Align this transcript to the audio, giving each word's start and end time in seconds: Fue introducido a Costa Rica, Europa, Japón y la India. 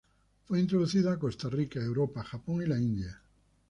Fue 0.45 0.59
introducido 0.59 1.11
a 1.11 1.19
Costa 1.19 1.47
Rica, 1.47 1.79
Europa, 1.79 2.23
Japón 2.23 2.63
y 2.63 2.65
la 2.65 2.79
India. 2.79 3.21